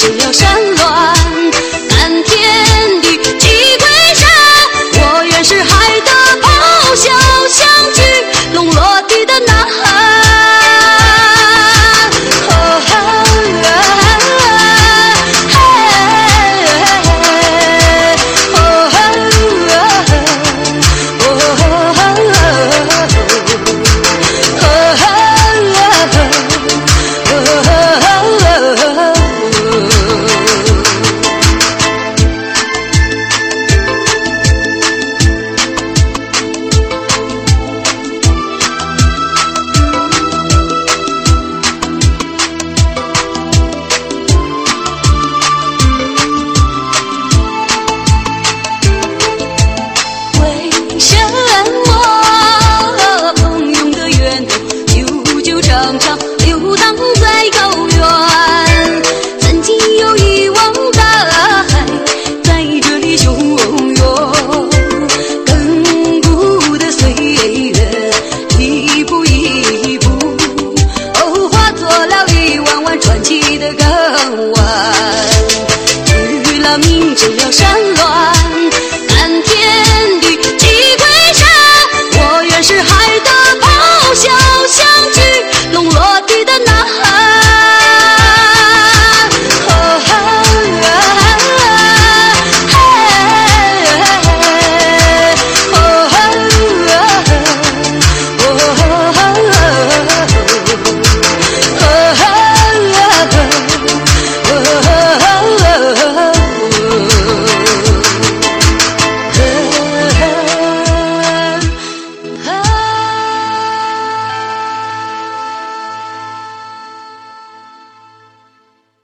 [0.00, 1.19] 只有山峦
[76.78, 77.39] 铭记。